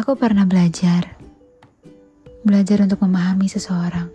[0.00, 1.12] Aku pernah belajar,
[2.40, 4.08] belajar untuk memahami seseorang,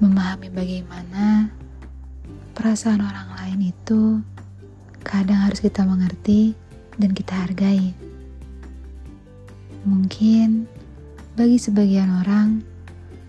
[0.00, 1.52] memahami bagaimana
[2.56, 4.24] perasaan orang lain itu
[5.04, 6.56] kadang harus kita mengerti
[6.96, 7.92] dan kita hargai.
[9.84, 10.72] Mungkin
[11.36, 12.64] bagi sebagian orang,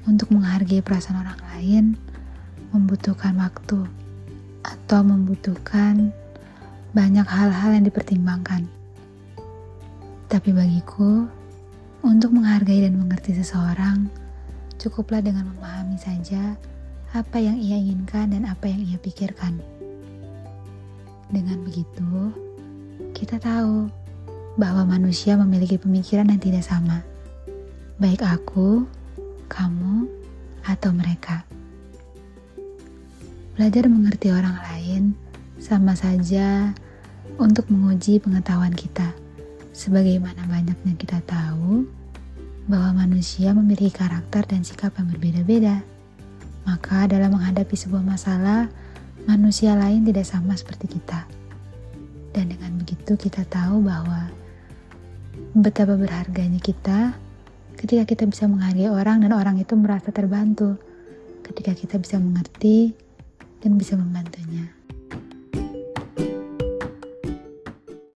[0.07, 1.83] untuk menghargai perasaan orang lain
[2.71, 3.83] membutuhkan waktu
[4.63, 6.15] atau membutuhkan
[6.95, 8.84] banyak hal-hal yang dipertimbangkan.
[10.25, 11.29] Tapi bagiku,
[12.01, 14.09] untuk menghargai dan mengerti seseorang,
[14.81, 16.57] cukuplah dengan memahami saja
[17.13, 19.61] apa yang ia inginkan dan apa yang ia pikirkan.
[21.29, 22.33] Dengan begitu,
[23.13, 23.85] kita tahu
[24.57, 27.05] bahwa manusia memiliki pemikiran yang tidak sama,
[28.01, 28.81] baik aku,
[29.45, 30.09] kamu,
[30.65, 31.45] atau mereka.
[33.53, 35.03] Belajar mengerti orang lain
[35.61, 36.73] sama saja
[37.37, 39.24] untuk menguji pengetahuan kita
[39.85, 41.85] Sebagaimana banyaknya kita tahu
[42.65, 45.85] bahwa manusia memiliki karakter dan sikap yang berbeda-beda,
[46.65, 48.65] maka dalam menghadapi sebuah masalah,
[49.29, 51.29] manusia lain tidak sama seperti kita.
[52.33, 54.33] Dan dengan begitu kita tahu bahwa
[55.53, 57.13] betapa berharganya kita
[57.77, 60.81] ketika kita bisa menghargai orang dan orang itu merasa terbantu
[61.45, 62.97] ketika kita bisa mengerti
[63.61, 64.65] dan bisa membantunya.